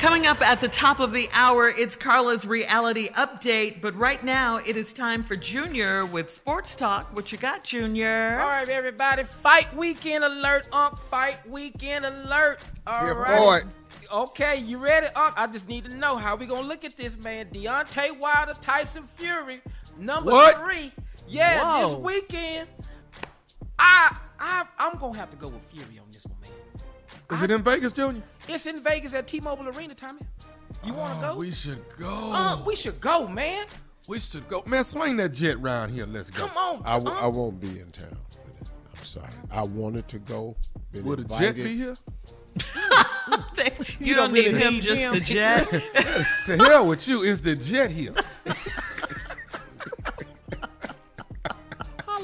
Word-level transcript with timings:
Coming 0.00 0.26
up 0.26 0.40
at 0.46 0.60
the 0.60 0.68
top 0.68 1.00
of 1.00 1.12
the 1.12 1.28
hour, 1.32 1.68
it's 1.68 1.96
Carla's 1.96 2.46
reality 2.46 3.08
update. 3.10 3.80
But 3.80 3.96
right 3.96 4.22
now, 4.22 4.58
it 4.58 4.76
is 4.76 4.92
time 4.92 5.24
for 5.24 5.36
Junior 5.36 6.04
with 6.06 6.30
Sports 6.30 6.74
Talk. 6.74 7.14
What 7.16 7.32
you 7.32 7.38
got, 7.38 7.64
Junior? 7.64 8.38
All 8.40 8.46
right, 8.46 8.68
everybody, 8.68 9.24
fight 9.24 9.74
weekend 9.74 10.22
alert, 10.22 10.66
Unc. 10.70 10.98
Fight 11.10 11.38
weekend 11.48 12.04
alert. 12.04 12.60
All 12.86 13.06
Yeah, 13.06 13.12
right. 13.12 13.64
boy. 13.64 13.70
Okay, 14.12 14.58
you 14.60 14.78
ready, 14.78 15.06
Unc? 15.16 15.34
I 15.36 15.46
just 15.48 15.66
need 15.68 15.84
to 15.86 15.94
know 15.94 16.16
how 16.16 16.36
we 16.36 16.46
gonna 16.46 16.68
look 16.68 16.84
at 16.84 16.96
this, 16.96 17.16
man. 17.18 17.46
Deontay 17.46 18.16
Wilder, 18.18 18.54
Tyson 18.60 19.04
Fury, 19.16 19.60
number 19.98 20.30
What? 20.30 20.56
three. 20.58 20.92
Yeah, 21.26 21.64
Whoa. 21.64 21.88
this 21.88 21.98
weekend. 21.98 22.68
I, 23.78 24.14
I, 24.38 24.64
I'm 24.78 24.98
gonna 24.98 25.18
have 25.18 25.30
to 25.30 25.36
go 25.36 25.48
with 25.48 25.62
Fury 25.64 25.98
on 25.98 26.06
this 26.12 26.24
one, 26.26 26.36
man. 26.42 26.50
Is 27.38 27.42
it 27.42 27.50
in 27.50 27.62
Vegas, 27.62 27.92
Junior? 27.92 28.22
It's 28.48 28.66
in 28.66 28.80
Vegas 28.82 29.14
at 29.14 29.26
T-Mobile 29.26 29.68
Arena, 29.68 29.94
Tommy. 29.94 30.20
You 30.84 30.92
wanna 30.94 31.18
Oh, 31.18 31.32
go? 31.34 31.38
We 31.38 31.50
should 31.50 31.82
go. 31.98 32.30
Uh, 32.32 32.62
we 32.64 32.76
should 32.76 33.00
go, 33.00 33.26
man. 33.26 33.66
We 34.06 34.20
should 34.20 34.46
go. 34.48 34.62
Man, 34.66 34.84
swing 34.84 35.16
that 35.16 35.30
jet 35.32 35.60
round 35.60 35.92
here. 35.92 36.06
Let's 36.06 36.30
go. 36.30 36.46
Come 36.46 36.56
on. 36.56 36.82
I, 36.84 36.92
w- 36.94 37.10
Unc. 37.10 37.24
I 37.24 37.26
won't 37.26 37.60
be 37.60 37.80
in 37.80 37.90
town. 37.90 38.16
I'm 38.96 39.04
sorry. 39.04 39.32
I 39.50 39.62
wanted 39.62 40.06
to 40.08 40.18
go. 40.20 40.56
Been 40.92 41.04
Would 41.04 41.20
a 41.20 41.24
jet 41.24 41.56
be 41.56 41.76
here? 41.76 41.96
you 44.00 44.14
don't 44.14 44.32
need 44.32 44.54
him, 44.56 44.80
just 44.80 45.12
the 45.12 45.20
jet. 45.20 45.68
to 46.46 46.56
hell 46.56 46.86
with 46.86 47.06
you. 47.08 47.22
Is 47.22 47.40
the 47.40 47.56
jet 47.56 47.90
here? 47.90 48.14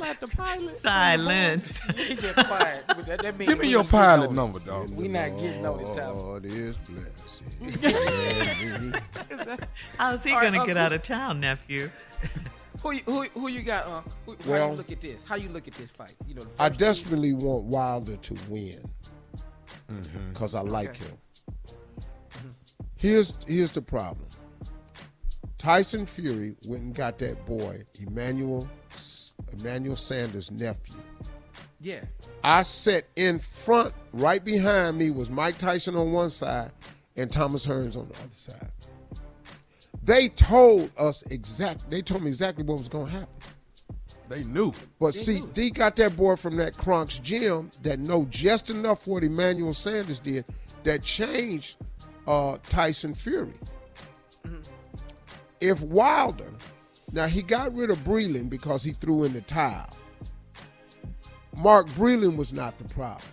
Holla 0.03 0.11
at 0.11 0.21
the 0.21 0.27
pilot. 0.29 0.77
Silence. 0.81 1.79
He 1.97 2.15
just 2.17 2.47
quiet. 2.47 2.85
That- 3.07 3.23
that 3.23 3.39
Give 3.39 3.59
me 3.59 3.71
your 3.71 3.85
pilot 3.85 4.33
number, 4.33 4.59
dog. 4.59 4.91
We 4.91 5.09
not 5.09 5.39
getting 5.39 5.65
on 5.67 5.81
it, 5.81 5.95
Tommy. 5.97 6.21
Lord 6.21 6.45
is 6.47 6.77
blessed. 6.79 7.43
How's 9.99 10.23
he 10.25 10.31
All 10.33 10.37
right, 10.41 10.51
going 10.51 10.53
to 10.53 10.59
get 10.67 10.77
Uncle. 10.77 10.79
out 10.79 10.93
of 10.93 11.03
town, 11.03 11.41
nephew? 11.41 11.91
Who 12.83 12.91
you, 12.93 13.03
who, 13.07 13.23
who 13.35 13.47
you 13.49 13.63
got, 13.63 13.87
uh? 13.87 14.03
Who, 14.27 14.33
how 14.45 14.51
Well- 14.51 14.71
you 14.71 14.77
look 14.77 14.91
at 14.91 15.01
this? 15.01 15.23
How 15.25 15.37
you 15.37 15.49
look 15.51 15.69
at 15.69 15.75
this 15.75 15.91
fight? 15.91 16.15
You 16.27 16.35
know, 16.35 16.43
the 16.43 16.51
I 16.59 16.69
first 16.69 16.81
two- 16.81 16.85
desperately 16.85 17.33
want 17.33 17.65
Wilder 17.65 18.17
to 18.17 18.35
win 18.49 18.81
Mm-hmm. 19.91 20.31
because 20.33 20.55
I 20.57 20.61
like 20.63 20.91
Okay. 20.91 21.05
him. 21.07 21.17
Here's 22.97 23.35
here's 23.47 23.71
the 23.71 23.83
problem. 23.83 24.27
Tyson 25.59 26.07
Fury 26.07 26.57
went 26.67 26.83
and 26.83 26.95
got 26.95 27.19
that 27.19 27.47
boy 27.47 27.83
Emmanuel 28.01 28.69
S- 28.93 29.22
Emmanuel 29.53 29.97
Sanders' 29.97 30.51
nephew. 30.51 30.97
Yeah. 31.81 32.01
I 32.45 32.63
sat 32.63 33.05
in 33.17 33.39
front, 33.39 33.95
right 34.13 34.45
behind 34.45 34.99
me 34.99 35.11
was 35.11 35.31
Mike 35.31 35.59
Tyson 35.59 35.97
on 35.97 36.13
one 36.13 36.31
side 36.31 36.71
and 37.17 37.31
Thomas 37.31 37.67
Hearns 37.67 37.97
on 37.97 38.09
the 38.09 38.15
other 38.21 38.33
side. 38.33 38.71
They 40.05 40.29
told 40.31 40.91
us 40.99 41.23
exact. 41.31 41.89
They 41.91 42.03
told 42.03 42.23
me 42.23 42.29
exactly 42.29 42.65
what 42.65 42.79
was 42.79 42.89
going 42.89 43.07
to 43.07 43.13
happen. 43.13 43.35
They 44.29 44.45
knew. 44.45 44.73
But 44.99 45.15
see, 45.15 45.43
D 45.53 45.71
got 45.71 45.95
that 45.97 46.17
boy 46.17 46.37
from 46.37 46.57
that 46.57 46.77
Kronk's 46.77 47.19
gym 47.19 47.71
that 47.83 47.99
know 47.99 48.27
just 48.31 48.71
enough 48.71 49.07
what 49.07 49.23
Emmanuel 49.23 49.75
Sanders 49.75 50.19
did 50.19 50.45
that 50.85 51.03
changed 51.03 51.77
uh, 52.27 52.59
Tyson 52.69 53.15
Fury. 53.15 53.55
If 55.61 55.81
Wilder, 55.83 56.51
now 57.13 57.27
he 57.27 57.43
got 57.43 57.75
rid 57.75 57.91
of 57.91 57.99
Breland 57.99 58.51
because 58.51 58.83
he 58.83 58.93
threw 58.93 59.25
in 59.25 59.33
the 59.35 59.43
towel. 59.43 59.97
Mark 61.57 61.89
Breland 61.91 62.37
was 62.37 62.53
not 62.53 62.79
the 62.79 62.85
problem. 62.85 63.31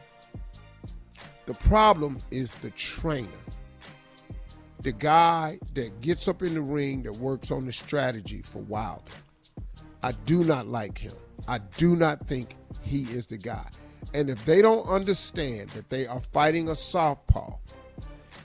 The 1.46 1.54
problem 1.56 2.20
is 2.32 2.52
the 2.52 2.70
trainer. 2.72 3.28
The 4.82 4.92
guy 4.92 5.60
that 5.74 6.02
gets 6.02 6.28
up 6.28 6.44
in 6.44 6.54
the 6.54 6.62
ring 6.62 7.04
that 7.04 7.14
works 7.14 7.52
on 7.52 7.66
the 7.66 7.74
strategy 7.74 8.42
for 8.42 8.60
Wilder. 8.60 9.12
I 10.04 10.12
do 10.12 10.44
not 10.44 10.68
like 10.68 10.98
him. 10.98 11.16
I 11.48 11.58
do 11.78 11.96
not 11.96 12.28
think 12.28 12.56
he 12.82 13.04
is 13.04 13.28
the 13.28 13.38
guy. 13.38 13.68
And 14.14 14.30
if 14.30 14.44
they 14.46 14.62
don't 14.62 14.88
understand 14.88 15.70
that 15.72 15.90
they 15.90 16.08
are 16.08 16.20
fighting 16.20 16.70
a 16.70 16.76
southpaw 16.76 17.58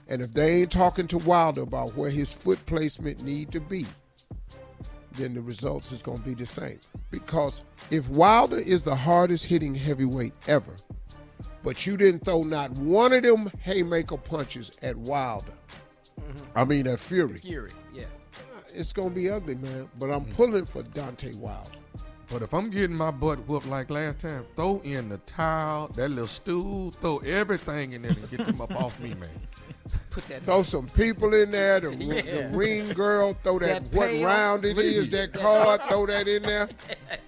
And 0.08 0.22
if 0.22 0.32
they 0.32 0.62
ain't 0.62 0.72
talking 0.72 1.06
to 1.08 1.18
Wilder 1.18 1.62
about 1.62 1.96
where 1.96 2.10
his 2.10 2.32
foot 2.32 2.64
placement 2.66 3.22
need 3.22 3.50
to 3.52 3.60
be, 3.60 3.86
then 5.14 5.34
the 5.34 5.42
results 5.42 5.92
is 5.92 6.02
going 6.02 6.18
to 6.18 6.24
be 6.24 6.34
the 6.34 6.46
same. 6.46 6.80
Because 7.10 7.62
if 7.90 8.08
Wilder 8.08 8.58
is 8.58 8.82
the 8.82 8.94
hardest 8.94 9.46
hitting 9.46 9.74
heavyweight 9.74 10.32
ever, 10.46 10.76
but 11.62 11.86
you 11.86 11.96
didn't 11.96 12.24
throw 12.24 12.42
not 12.42 12.70
one 12.72 13.12
of 13.12 13.22
them 13.22 13.50
haymaker 13.60 14.16
punches 14.16 14.70
at 14.82 14.96
Wilder, 14.96 15.52
mm-hmm. 16.20 16.58
I 16.58 16.64
mean 16.64 16.86
at 16.86 17.00
Fury, 17.00 17.38
Fury, 17.38 17.72
yeah. 17.92 18.04
Uh, 18.56 18.60
it's 18.74 18.92
going 18.92 19.10
to 19.10 19.14
be 19.14 19.30
ugly, 19.30 19.54
man. 19.54 19.88
But 19.98 20.10
I'm 20.10 20.22
mm-hmm. 20.22 20.34
pulling 20.34 20.66
for 20.66 20.82
Deontay 20.82 21.36
Wilder. 21.36 21.70
But 22.28 22.42
if 22.42 22.52
I'm 22.54 22.70
getting 22.70 22.96
my 22.96 23.10
butt 23.10 23.46
whooped 23.46 23.66
like 23.66 23.90
last 23.90 24.20
time, 24.20 24.46
throw 24.56 24.80
in 24.82 25.08
the 25.08 25.18
towel, 25.18 25.88
that 25.94 26.08
little 26.08 26.26
stool, 26.26 26.90
throw 26.92 27.18
everything 27.18 27.92
in 27.92 28.02
there 28.02 28.12
and 28.12 28.30
get 28.30 28.46
them 28.46 28.60
up 28.60 28.74
off 28.74 28.98
me, 29.00 29.14
man. 29.14 29.28
Put 30.14 30.28
that. 30.28 30.44
Throw 30.44 30.62
some 30.62 30.86
people 30.90 31.34
in 31.34 31.50
there. 31.50 31.80
The, 31.80 31.92
Yeah. 32.04 32.22
the 32.22 32.48
ring 32.56 32.88
girl, 32.90 33.34
throw 33.42 33.58
that, 33.58 33.90
That 33.90 33.96
what 33.96 34.08
pail, 34.10 34.24
round 34.26 34.64
it 34.64 34.78
is, 34.78 35.10
that 35.10 35.32
card, 35.32 35.80
throw 35.88 36.06
that 36.06 36.28
in 36.28 36.42
there. 36.44 36.68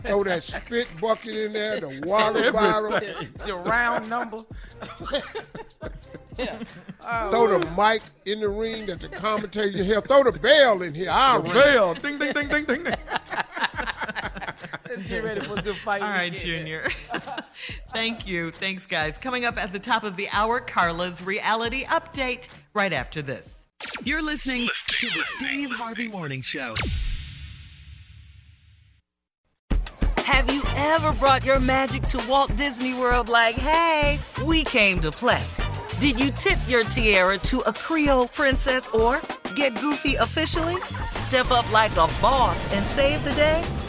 Throw 0.04 0.22
that 0.22 0.44
spit 0.44 0.86
bucket 1.00 1.34
in 1.34 1.52
there, 1.52 1.80
the 1.80 2.00
water 2.06 2.52
bottle. 2.52 2.90
the 3.44 3.54
round 3.54 4.08
number. 4.08 4.42
yeah. 6.38 6.58
Oh, 7.08 7.30
Throw 7.30 7.58
the 7.60 7.70
mic 7.80 8.02
in 8.24 8.40
the 8.40 8.48
ring 8.48 8.86
that 8.86 8.98
the 8.98 9.08
commentator 9.08 9.80
here. 9.80 10.00
Throw 10.00 10.24
the 10.24 10.32
bell 10.32 10.82
in 10.82 10.92
here. 10.92 11.08
I'll 11.08 11.40
The 11.40 11.50
ring. 11.50 11.54
bell, 11.62 11.94
ding, 11.94 12.18
ding, 12.18 12.32
ding, 12.32 12.48
ding, 12.48 12.64
ding, 12.64 12.82
ding. 12.82 12.94
Let's 14.96 15.08
get 15.08 15.24
ready 15.24 15.40
for 15.42 15.58
a 15.58 15.62
good 15.62 15.76
fight. 15.76 16.02
All 16.02 16.08
right. 16.08 16.32
Junior. 16.32 16.88
Thank 17.92 18.26
you. 18.26 18.50
Thanks, 18.50 18.86
guys. 18.86 19.18
Coming 19.18 19.44
up 19.44 19.62
at 19.62 19.72
the 19.72 19.78
top 19.78 20.04
of 20.04 20.16
the 20.16 20.28
hour, 20.30 20.60
Carla's 20.60 21.22
reality 21.22 21.84
update 21.84 22.48
right 22.72 22.92
after 22.92 23.20
this. 23.20 23.46
You're 24.04 24.22
listening 24.22 24.68
to 24.86 25.06
the 25.06 25.22
Steve 25.36 25.70
Harvey 25.70 26.08
Morning 26.08 26.40
Show. 26.40 26.74
Have 30.18 30.52
you 30.52 30.62
ever 30.76 31.12
brought 31.12 31.44
your 31.44 31.60
magic 31.60 32.02
to 32.04 32.24
Walt 32.28 32.56
Disney 32.56 32.94
World 32.94 33.28
like, 33.28 33.56
hey, 33.56 34.18
we 34.44 34.64
came 34.64 34.98
to 35.00 35.10
play? 35.10 35.42
Did 36.00 36.18
you 36.18 36.30
tip 36.30 36.58
your 36.66 36.84
tiara 36.84 37.38
to 37.38 37.60
a 37.60 37.72
Creole 37.72 38.28
princess 38.28 38.88
or 38.88 39.20
get 39.54 39.78
goofy 39.80 40.14
officially? 40.16 40.76
Step 41.10 41.50
up 41.50 41.70
like 41.70 41.92
a 41.92 42.08
boss 42.20 42.72
and 42.72 42.86
save 42.86 43.22
the 43.24 43.32
day? 43.32 43.62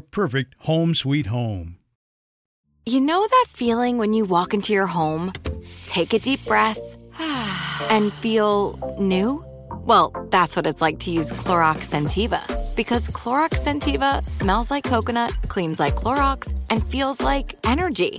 perfect 0.00 0.54
home 0.58 0.94
sweet 0.94 1.26
home. 1.26 1.76
You 2.84 3.00
know 3.00 3.26
that 3.26 3.46
feeling 3.50 3.98
when 3.98 4.12
you 4.12 4.24
walk 4.24 4.54
into 4.54 4.72
your 4.72 4.88
home, 4.88 5.32
take 5.86 6.12
a 6.12 6.18
deep 6.18 6.44
breath, 6.44 6.78
and 7.90 8.12
feel 8.14 8.96
new? 8.98 9.44
Well, 9.84 10.12
that's 10.30 10.56
what 10.56 10.66
it's 10.66 10.80
like 10.80 10.98
to 11.00 11.10
use 11.10 11.32
Clorox 11.32 11.90
Scentiva. 11.90 12.40
Because 12.76 13.08
Clorox 13.08 13.60
Scentiva 13.60 14.24
smells 14.26 14.70
like 14.70 14.84
coconut, 14.84 15.32
cleans 15.48 15.78
like 15.78 15.94
Clorox, 15.94 16.52
and 16.70 16.82
feels 16.82 17.20
like 17.20 17.54
energy. 17.64 18.18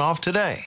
off 0.00 0.20
today. 0.20 0.64